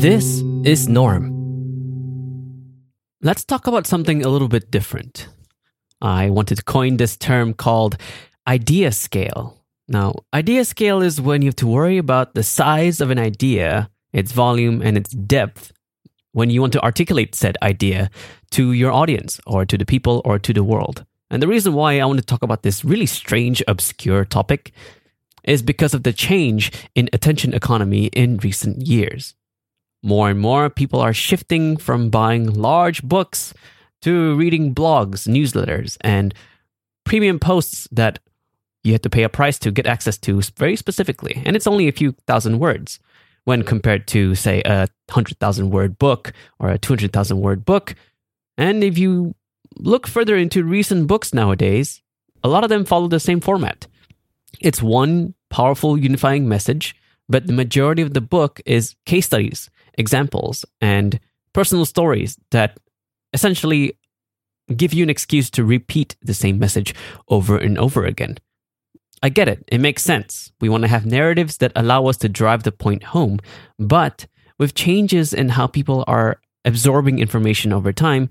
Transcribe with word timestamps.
This 0.00 0.42
is 0.64 0.88
Norm. 0.88 1.28
Let's 3.20 3.44
talk 3.44 3.66
about 3.66 3.86
something 3.86 4.24
a 4.24 4.30
little 4.30 4.48
bit 4.48 4.70
different. 4.70 5.28
I 6.00 6.30
wanted 6.30 6.56
to 6.56 6.64
coin 6.64 6.96
this 6.96 7.18
term 7.18 7.52
called 7.52 7.98
idea 8.46 8.92
scale. 8.92 9.62
Now, 9.88 10.14
idea 10.32 10.64
scale 10.64 11.02
is 11.02 11.20
when 11.20 11.42
you 11.42 11.48
have 11.48 11.56
to 11.56 11.66
worry 11.66 11.98
about 11.98 12.32
the 12.32 12.42
size 12.42 13.02
of 13.02 13.10
an 13.10 13.18
idea, 13.18 13.90
its 14.14 14.32
volume, 14.32 14.80
and 14.80 14.96
its 14.96 15.10
depth 15.10 15.70
when 16.32 16.48
you 16.48 16.62
want 16.62 16.72
to 16.72 16.82
articulate 16.82 17.34
said 17.34 17.58
idea 17.60 18.08
to 18.52 18.72
your 18.72 18.92
audience 18.92 19.38
or 19.46 19.66
to 19.66 19.76
the 19.76 19.84
people 19.84 20.22
or 20.24 20.38
to 20.38 20.54
the 20.54 20.64
world. 20.64 21.04
And 21.30 21.42
the 21.42 21.46
reason 21.46 21.74
why 21.74 22.00
I 22.00 22.06
want 22.06 22.20
to 22.20 22.24
talk 22.24 22.42
about 22.42 22.62
this 22.62 22.86
really 22.86 23.04
strange, 23.04 23.62
obscure 23.68 24.24
topic 24.24 24.72
is 25.44 25.60
because 25.60 25.92
of 25.92 26.04
the 26.04 26.14
change 26.14 26.72
in 26.94 27.10
attention 27.12 27.52
economy 27.52 28.06
in 28.14 28.38
recent 28.38 28.86
years. 28.86 29.34
More 30.02 30.30
and 30.30 30.40
more 30.40 30.70
people 30.70 31.00
are 31.00 31.12
shifting 31.12 31.76
from 31.76 32.10
buying 32.10 32.52
large 32.52 33.02
books 33.02 33.52
to 34.02 34.34
reading 34.36 34.74
blogs, 34.74 35.28
newsletters, 35.28 35.98
and 36.00 36.34
premium 37.04 37.38
posts 37.38 37.86
that 37.92 38.18
you 38.82 38.92
have 38.92 39.02
to 39.02 39.10
pay 39.10 39.24
a 39.24 39.28
price 39.28 39.58
to 39.58 39.70
get 39.70 39.86
access 39.86 40.16
to 40.18 40.40
very 40.56 40.76
specifically. 40.76 41.42
And 41.44 41.54
it's 41.54 41.66
only 41.66 41.86
a 41.86 41.92
few 41.92 42.12
thousand 42.26 42.58
words 42.58 42.98
when 43.44 43.62
compared 43.62 44.06
to, 44.08 44.34
say, 44.34 44.62
a 44.64 44.88
100,000 45.08 45.70
word 45.70 45.98
book 45.98 46.32
or 46.58 46.70
a 46.70 46.78
200,000 46.78 47.40
word 47.40 47.64
book. 47.64 47.94
And 48.56 48.82
if 48.82 48.96
you 48.96 49.34
look 49.76 50.06
further 50.06 50.36
into 50.36 50.64
recent 50.64 51.06
books 51.06 51.34
nowadays, 51.34 52.00
a 52.42 52.48
lot 52.48 52.64
of 52.64 52.70
them 52.70 52.84
follow 52.84 53.08
the 53.08 53.20
same 53.20 53.40
format. 53.40 53.86
It's 54.60 54.82
one 54.82 55.34
powerful 55.50 55.98
unifying 55.98 56.48
message, 56.48 56.94
but 57.28 57.46
the 57.46 57.52
majority 57.52 58.02
of 58.02 58.14
the 58.14 58.20
book 58.20 58.60
is 58.66 58.94
case 59.06 59.26
studies, 59.26 59.70
examples, 59.94 60.64
and 60.80 61.18
personal 61.52 61.84
stories 61.84 62.38
that 62.50 62.78
essentially 63.32 63.98
give 64.76 64.92
you 64.92 65.02
an 65.02 65.10
excuse 65.10 65.50
to 65.50 65.64
repeat 65.64 66.16
the 66.22 66.34
same 66.34 66.58
message 66.58 66.94
over 67.28 67.56
and 67.56 67.78
over 67.78 68.04
again. 68.04 68.38
I 69.22 69.28
get 69.28 69.48
it. 69.48 69.64
It 69.68 69.80
makes 69.80 70.02
sense. 70.02 70.50
We 70.60 70.68
want 70.68 70.82
to 70.82 70.88
have 70.88 71.04
narratives 71.04 71.58
that 71.58 71.72
allow 71.76 72.06
us 72.06 72.16
to 72.18 72.28
drive 72.28 72.62
the 72.62 72.72
point 72.72 73.04
home. 73.04 73.38
But 73.78 74.26
with 74.58 74.74
changes 74.74 75.34
in 75.34 75.50
how 75.50 75.66
people 75.66 76.04
are 76.06 76.40
absorbing 76.64 77.18
information 77.18 77.72
over 77.72 77.92
time, 77.92 78.28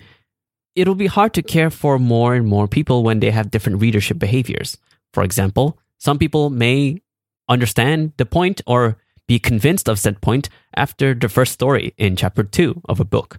it'll 0.75 0.95
be 0.95 1.07
hard 1.07 1.33
to 1.33 1.41
care 1.41 1.69
for 1.69 1.99
more 1.99 2.33
and 2.35 2.47
more 2.47 2.67
people 2.67 3.03
when 3.03 3.19
they 3.19 3.31
have 3.31 3.51
different 3.51 3.81
readership 3.81 4.17
behaviors. 4.17 4.77
For 5.13 5.23
example, 5.23 5.77
some 5.97 6.17
people 6.17 6.49
may 6.49 7.01
understand 7.49 8.13
the 8.17 8.25
point 8.25 8.61
or 8.65 8.97
be 9.29 9.37
convinced 9.37 9.87
of 9.87 9.99
said 9.99 10.19
point 10.21 10.49
after 10.75 11.13
the 11.13 11.29
first 11.29 11.53
story 11.53 11.93
in 11.99 12.15
chapter 12.15 12.41
two 12.41 12.81
of 12.89 12.99
a 12.99 13.05
book. 13.05 13.37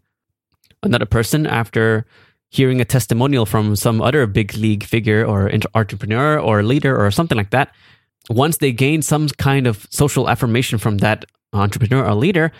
Another 0.84 1.04
person, 1.04 1.48
after 1.48 2.06
hearing 2.48 2.80
a 2.80 2.84
testimonial 2.84 3.44
from 3.44 3.74
some 3.74 4.00
other 4.00 4.24
big 4.28 4.54
league 4.54 4.84
figure 4.84 5.26
or 5.26 5.50
entrepreneur 5.74 6.38
or 6.38 6.62
leader 6.62 6.96
or 6.96 7.10
something 7.10 7.36
like 7.36 7.50
that, 7.50 7.74
once 8.30 8.58
they 8.58 8.70
gain 8.70 9.02
some 9.02 9.28
kind 9.30 9.66
of 9.66 9.88
social 9.90 10.28
affirmation 10.28 10.78
from 10.78 10.98
that 10.98 11.24
entrepreneur 11.52 12.06
or 12.06 12.14
leader, 12.14 12.52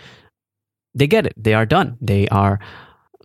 they 0.93 1.07
get 1.07 1.25
it. 1.25 1.33
They 1.37 1.53
are 1.53 1.65
done. 1.65 1.97
They 2.01 2.27
are 2.27 2.59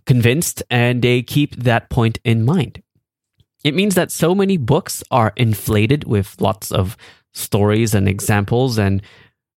convinced 0.05 0.63
and 0.69 1.01
they 1.01 1.21
keep 1.21 1.57
that 1.57 1.89
point 1.89 2.17
in 2.23 2.45
mind. 2.45 2.81
It 3.65 3.75
means 3.75 3.95
that 3.95 4.11
so 4.11 4.33
many 4.33 4.55
books 4.55 5.03
are 5.11 5.33
inflated 5.35 6.05
with 6.05 6.39
lots 6.39 6.71
of 6.71 6.95
stories 7.33 7.93
and 7.93 8.07
examples 8.07 8.77
and 8.77 9.01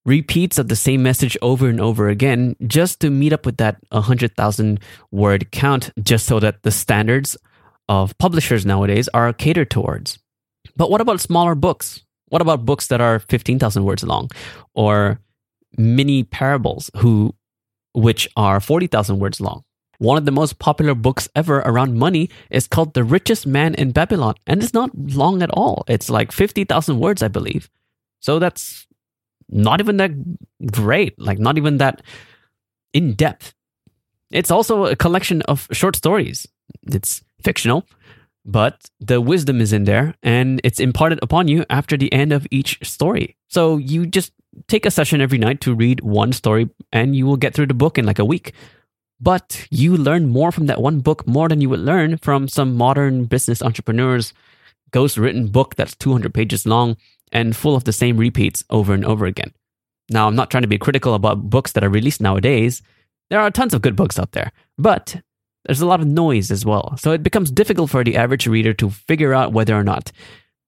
repeats 0.04 0.58
of 0.58 0.68
the 0.68 0.76
same 0.76 1.02
message 1.02 1.36
over 1.42 1.68
and 1.68 1.80
over 1.80 2.08
again 2.08 2.56
just 2.66 3.00
to 3.00 3.10
meet 3.10 3.32
up 3.32 3.44
with 3.44 3.58
that 3.58 3.76
100,000 3.90 4.80
word 5.10 5.50
count, 5.50 5.90
just 6.02 6.26
so 6.26 6.40
that 6.40 6.62
the 6.62 6.70
standards 6.70 7.36
of 7.88 8.16
publishers 8.18 8.64
nowadays 8.64 9.08
are 9.12 9.32
catered 9.32 9.70
towards. 9.70 10.18
But 10.76 10.90
what 10.90 11.00
about 11.00 11.20
smaller 11.20 11.54
books? 11.54 12.02
What 12.28 12.40
about 12.40 12.64
books 12.64 12.86
that 12.86 13.00
are 13.00 13.18
15,000 13.18 13.84
words 13.84 14.04
long 14.04 14.30
or 14.74 15.20
mini 15.76 16.22
parables 16.22 16.90
who 16.98 17.34
which 17.92 18.28
are 18.36 18.60
40,000 18.60 19.18
words 19.18 19.40
long? 19.40 19.64
One 19.98 20.16
of 20.16 20.24
the 20.24 20.32
most 20.32 20.58
popular 20.58 20.94
books 20.94 21.28
ever 21.34 21.58
around 21.58 21.98
money 21.98 22.30
is 22.48 22.66
called 22.66 22.94
The 22.94 23.04
Richest 23.04 23.46
Man 23.46 23.74
in 23.74 23.90
Babylon 23.90 24.34
and 24.46 24.62
it's 24.62 24.72
not 24.72 24.96
long 24.96 25.42
at 25.42 25.50
all. 25.50 25.84
It's 25.88 26.08
like 26.08 26.32
50,000 26.32 26.98
words 27.00 27.22
I 27.22 27.28
believe. 27.28 27.68
So 28.20 28.38
that's 28.38 28.86
not 29.50 29.80
even 29.80 29.96
that 29.98 30.12
great, 30.70 31.18
like 31.18 31.38
not 31.38 31.58
even 31.58 31.78
that 31.78 32.02
in 32.92 33.14
depth. 33.14 33.54
It's 34.30 34.50
also 34.50 34.86
a 34.86 34.96
collection 34.96 35.42
of 35.42 35.66
short 35.72 35.96
stories. 35.96 36.46
It's 36.86 37.22
fictional, 37.42 37.86
but 38.44 38.88
the 39.00 39.20
wisdom 39.20 39.60
is 39.60 39.72
in 39.72 39.84
there 39.84 40.14
and 40.22 40.60
it's 40.64 40.80
imparted 40.80 41.18
upon 41.22 41.48
you 41.48 41.64
after 41.68 41.96
the 41.96 42.12
end 42.12 42.32
of 42.32 42.46
each 42.50 42.78
story. 42.82 43.36
So 43.48 43.76
you 43.76 44.06
just 44.06 44.32
take 44.68 44.86
a 44.86 44.90
session 44.90 45.20
every 45.20 45.38
night 45.38 45.60
to 45.62 45.74
read 45.74 46.00
one 46.00 46.32
story 46.32 46.70
and 46.92 47.16
you 47.16 47.26
will 47.26 47.36
get 47.36 47.54
through 47.54 47.66
the 47.66 47.74
book 47.74 47.98
in 47.98 48.06
like 48.06 48.18
a 48.18 48.24
week. 48.24 48.52
But 49.20 49.66
you 49.70 49.96
learn 49.96 50.30
more 50.30 50.50
from 50.50 50.66
that 50.66 50.80
one 50.80 51.00
book 51.00 51.26
more 51.26 51.48
than 51.48 51.60
you 51.60 51.68
would 51.68 51.80
learn 51.80 52.16
from 52.16 52.48
some 52.48 52.74
modern 52.74 53.24
business 53.24 53.62
entrepreneurs 53.62 54.32
ghost 54.92 55.16
written 55.16 55.48
book 55.48 55.76
that's 55.76 55.94
200 55.96 56.32
pages 56.34 56.66
long 56.66 56.96
and 57.32 57.56
full 57.56 57.76
of 57.76 57.84
the 57.84 57.92
same 57.92 58.16
repeats 58.16 58.64
over 58.70 58.92
and 58.92 59.04
over 59.04 59.26
again. 59.26 59.52
Now, 60.10 60.26
I'm 60.26 60.36
not 60.36 60.50
trying 60.50 60.62
to 60.62 60.68
be 60.68 60.78
critical 60.78 61.14
about 61.14 61.50
books 61.50 61.72
that 61.72 61.84
are 61.84 61.88
released 61.88 62.20
nowadays. 62.20 62.82
There 63.30 63.40
are 63.40 63.50
tons 63.50 63.74
of 63.74 63.82
good 63.82 63.94
books 63.94 64.18
out 64.18 64.32
there, 64.32 64.50
but 64.76 65.20
there's 65.64 65.80
a 65.80 65.86
lot 65.86 66.00
of 66.00 66.06
noise 66.06 66.50
as 66.50 66.64
well. 66.64 66.96
So 66.96 67.12
it 67.12 67.22
becomes 67.22 67.50
difficult 67.50 67.90
for 67.90 68.02
the 68.02 68.16
average 68.16 68.46
reader 68.46 68.72
to 68.74 68.90
figure 68.90 69.34
out 69.34 69.52
whether 69.52 69.76
or 69.76 69.84
not 69.84 70.10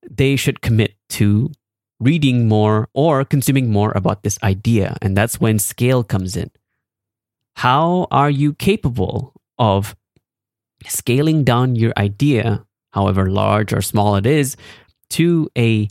they 0.09 0.37
should 0.37 0.61
commit 0.61 0.95
to 1.11 1.51
reading 1.99 2.49
more 2.49 2.89
or 2.95 3.25
consuming 3.25 3.71
more 3.71 3.93
about 3.95 4.23
this 4.23 4.39
idea. 4.43 4.97
And 5.01 5.17
that's 5.17 5.41
when 5.41 5.59
scale 5.59 6.05
comes 6.05 6.37
in. 6.37 6.51
How 7.57 8.07
are 8.11 8.31
you 8.31 8.55
capable 8.55 9.35
of 9.59 9.95
scaling 10.87 11.45
down 11.45 11.77
your 11.77 11.93
idea, 11.97 12.65
however 12.91 13.31
large 13.31 13.73
or 13.73 13.83
small 13.83 14.17
it 14.17 14.27
is, 14.27 14.57
to 15.11 15.49
a 15.57 15.89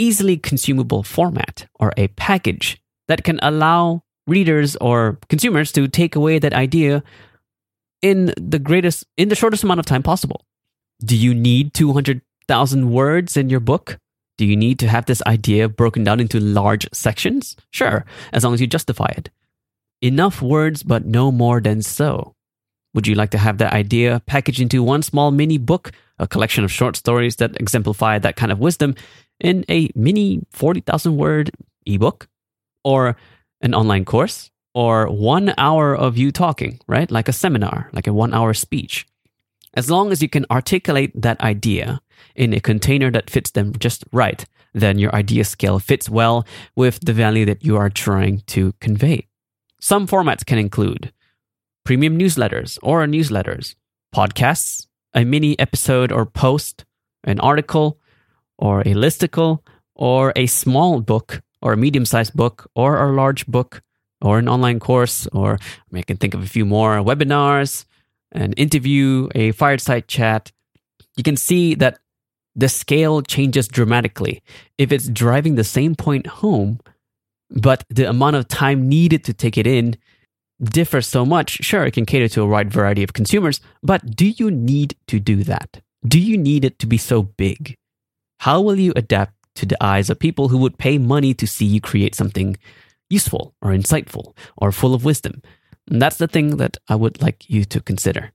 easily 0.00 0.36
consumable 0.36 1.02
format 1.02 1.68
or 1.78 1.92
a 1.96 2.08
package 2.08 2.80
that 3.08 3.22
can 3.22 3.38
allow 3.42 4.02
readers 4.26 4.76
or 4.76 5.18
consumers 5.28 5.72
to 5.72 5.86
take 5.88 6.16
away 6.16 6.38
that 6.38 6.54
idea 6.54 7.02
in 8.00 8.32
the 8.36 8.58
greatest 8.58 9.04
in 9.16 9.28
the 9.28 9.34
shortest 9.34 9.62
amount 9.62 9.80
of 9.80 9.86
time 9.86 10.02
possible. 10.02 10.46
Do 11.04 11.16
you 11.16 11.34
need 11.34 11.74
200,000 11.74 12.90
words 12.90 13.36
in 13.36 13.50
your 13.50 13.60
book? 13.60 13.98
Do 14.38 14.46
you 14.46 14.56
need 14.56 14.78
to 14.78 14.88
have 14.88 15.04
this 15.04 15.22
idea 15.26 15.68
broken 15.68 16.02
down 16.04 16.20
into 16.20 16.40
large 16.40 16.88
sections? 16.94 17.56
Sure, 17.70 18.06
as 18.32 18.42
long 18.42 18.54
as 18.54 18.60
you 18.60 18.66
justify 18.66 19.12
it. 19.16 19.28
Enough 20.00 20.40
words, 20.40 20.82
but 20.82 21.04
no 21.04 21.30
more 21.30 21.60
than 21.60 21.82
so. 21.82 22.34
Would 22.94 23.06
you 23.06 23.14
like 23.14 23.30
to 23.30 23.38
have 23.38 23.58
that 23.58 23.74
idea 23.74 24.22
packaged 24.26 24.60
into 24.60 24.82
one 24.82 25.02
small 25.02 25.30
mini 25.30 25.58
book, 25.58 25.92
a 26.18 26.26
collection 26.26 26.64
of 26.64 26.72
short 26.72 26.96
stories 26.96 27.36
that 27.36 27.60
exemplify 27.60 28.18
that 28.18 28.36
kind 28.36 28.50
of 28.50 28.58
wisdom 28.58 28.94
in 29.40 29.64
a 29.68 29.90
mini 29.94 30.40
40,000 30.50 31.16
word 31.16 31.50
ebook 31.86 32.28
or 32.84 33.16
an 33.60 33.74
online 33.74 34.04
course 34.04 34.50
or 34.74 35.06
one 35.06 35.52
hour 35.58 35.94
of 35.96 36.16
you 36.16 36.30
talking, 36.30 36.78
right? 36.86 37.10
Like 37.10 37.28
a 37.28 37.32
seminar, 37.32 37.90
like 37.92 38.06
a 38.06 38.12
one 38.12 38.32
hour 38.32 38.54
speech. 38.54 39.06
As 39.74 39.90
long 39.90 40.12
as 40.12 40.22
you 40.22 40.28
can 40.28 40.46
articulate 40.50 41.12
that 41.20 41.40
idea 41.40 42.00
in 42.34 42.52
a 42.52 42.60
container 42.60 43.10
that 43.10 43.30
fits 43.30 43.50
them 43.52 43.72
just 43.78 44.04
right, 44.12 44.44
then 44.72 44.98
your 44.98 45.14
idea 45.14 45.44
scale 45.44 45.78
fits 45.78 46.08
well 46.08 46.46
with 46.76 47.00
the 47.04 47.12
value 47.12 47.44
that 47.44 47.64
you 47.64 47.76
are 47.76 47.90
trying 47.90 48.42
to 48.46 48.72
convey. 48.80 49.26
Some 49.80 50.06
formats 50.06 50.44
can 50.44 50.58
include 50.58 51.12
premium 51.84 52.18
newsletters 52.18 52.78
or 52.82 53.04
newsletters, 53.06 53.74
podcasts, 54.14 54.86
a 55.14 55.24
mini 55.24 55.58
episode 55.58 56.12
or 56.12 56.26
post, 56.26 56.84
an 57.24 57.40
article, 57.40 57.98
or 58.60 58.80
a 58.82 58.94
listicle 58.94 59.60
or 59.94 60.32
a 60.36 60.46
small 60.46 61.00
book 61.00 61.42
or 61.62 61.72
a 61.72 61.76
medium 61.76 62.04
sized 62.04 62.34
book 62.34 62.70
or 62.74 63.02
a 63.02 63.12
large 63.12 63.46
book 63.46 63.82
or 64.22 64.38
an 64.38 64.48
online 64.48 64.78
course 64.78 65.26
or 65.32 65.54
I, 65.54 65.86
mean, 65.90 66.00
I 66.00 66.02
can 66.02 66.18
think 66.18 66.34
of 66.34 66.42
a 66.42 66.46
few 66.46 66.64
more 66.64 66.98
webinars, 66.98 67.84
an 68.32 68.52
interview, 68.52 69.28
a 69.34 69.52
fireside 69.52 70.06
chat. 70.06 70.52
You 71.16 71.24
can 71.24 71.36
see 71.36 71.74
that 71.76 71.98
the 72.54 72.68
scale 72.68 73.22
changes 73.22 73.66
dramatically. 73.68 74.42
If 74.78 74.92
it's 74.92 75.08
driving 75.08 75.54
the 75.54 75.64
same 75.64 75.94
point 75.94 76.26
home, 76.26 76.80
but 77.50 77.84
the 77.88 78.08
amount 78.08 78.36
of 78.36 78.48
time 78.48 78.88
needed 78.88 79.24
to 79.24 79.32
take 79.32 79.56
it 79.58 79.66
in 79.66 79.96
differs 80.62 81.06
so 81.06 81.24
much, 81.24 81.50
sure, 81.62 81.84
it 81.84 81.92
can 81.92 82.06
cater 82.06 82.28
to 82.28 82.42
a 82.42 82.46
wide 82.46 82.70
variety 82.70 83.02
of 83.02 83.12
consumers, 83.12 83.60
but 83.82 84.14
do 84.14 84.28
you 84.28 84.50
need 84.50 84.96
to 85.08 85.18
do 85.18 85.42
that? 85.44 85.80
Do 86.06 86.18
you 86.18 86.36
need 86.36 86.64
it 86.64 86.78
to 86.80 86.86
be 86.86 86.98
so 86.98 87.22
big? 87.22 87.76
How 88.40 88.62
will 88.62 88.80
you 88.80 88.94
adapt 88.96 89.34
to 89.56 89.66
the 89.66 89.76
eyes 89.84 90.08
of 90.08 90.18
people 90.18 90.48
who 90.48 90.56
would 90.56 90.78
pay 90.78 90.96
money 90.96 91.34
to 91.34 91.46
see 91.46 91.66
you 91.66 91.78
create 91.78 92.14
something 92.14 92.56
useful 93.10 93.54
or 93.60 93.70
insightful 93.70 94.34
or 94.56 94.72
full 94.72 94.94
of 94.94 95.04
wisdom? 95.04 95.42
And 95.90 96.00
that's 96.00 96.16
the 96.16 96.26
thing 96.26 96.56
that 96.56 96.78
I 96.88 96.94
would 96.94 97.20
like 97.20 97.50
you 97.50 97.66
to 97.66 97.82
consider. 97.82 98.32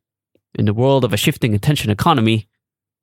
In 0.53 0.65
the 0.65 0.75
world 0.75 1.05
of 1.05 1.11
a 1.11 1.17
shifting 1.17 1.55
attention 1.55 1.89
economy, 1.89 2.47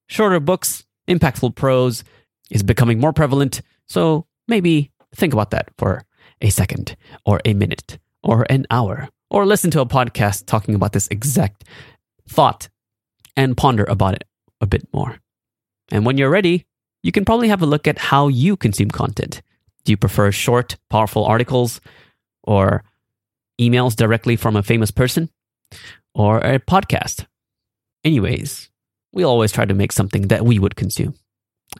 shorter 0.07 0.39
books, 0.39 0.85
impactful 1.09 1.57
prose 1.57 2.05
is 2.53 2.63
becoming 2.63 3.01
more 3.01 3.13
prevalent. 3.13 3.63
So 3.89 4.29
maybe 4.47 4.93
think 5.13 5.33
about 5.33 5.51
that 5.51 5.71
for 5.79 6.05
a 6.41 6.51
second, 6.51 6.95
or 7.27 7.41
a 7.45 7.53
minute, 7.53 7.99
or 8.23 8.47
an 8.49 8.65
hour, 8.71 9.09
or 9.29 9.45
listen 9.45 9.73
to 9.73 9.81
a 9.81 9.87
podcast 9.87 10.47
talking 10.47 10.77
about 10.77 10.93
this 10.93 11.09
exact 11.11 11.65
thought 12.29 12.69
and 13.37 13.57
ponder 13.57 13.83
about 13.89 14.15
it 14.15 14.23
a 14.61 14.67
bit 14.67 14.87
more. 14.93 15.19
And 15.91 16.07
when 16.07 16.17
you're 16.17 16.31
ready, 16.31 16.67
you 17.03 17.13
can 17.13 17.25
probably 17.25 17.49
have 17.49 17.63
a 17.63 17.67
look 17.67 17.87
at 17.87 17.99
how 17.99 18.29
you 18.29 18.57
consume 18.57 18.91
content. 18.91 19.43
Do 19.85 19.93
you 19.93 19.97
prefer 19.97 20.31
short, 20.31 20.77
powerful 20.89 21.25
articles 21.25 21.81
or 22.43 22.85
emails 23.61 23.97
directly 23.97 24.37
from 24.37 24.57
a 24.57 24.63
famous 24.63 24.91
person 24.91 25.29
or 26.15 26.39
a 26.39 26.59
podcast? 26.61 27.27
Anyways, 28.05 28.71
we 29.13 29.25
always 29.25 29.53
try 29.53 29.65
to 29.65 29.75
make 29.75 29.93
something 29.93 30.29
that 30.29 30.45
we 30.45 30.59
would 30.59 30.77
consume. 30.77 31.15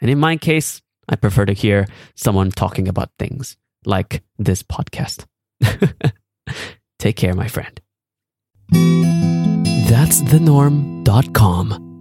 And 0.01 0.11
in 0.11 0.19
my 0.19 0.37
case, 0.37 0.83
I 1.09 1.17
prefer 1.17 1.45
to 1.47 1.53
hear 1.53 1.87
someone 2.15 2.51
talking 2.51 2.89
about 2.89 3.11
things 3.19 3.57
like 3.85 4.23
this 4.39 4.63
podcast. 4.63 5.27
Take 6.99 7.17
care, 7.17 7.35
my 7.35 7.49
friend. 7.49 7.81
That's 9.89 10.23
the 10.23 10.41
norm.com. 10.41 11.92